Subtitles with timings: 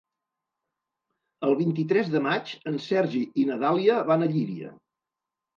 [1.49, 4.73] El vint-i-tres de maig en Sergi i na Dàlia van a Llíria.